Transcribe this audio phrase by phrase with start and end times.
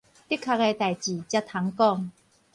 [0.03, 0.15] 的確的代
[0.95, 2.09] 誌才通講